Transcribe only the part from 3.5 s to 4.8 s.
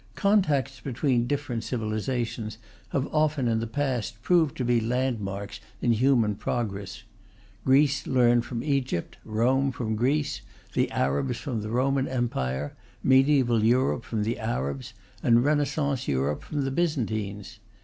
the past proved to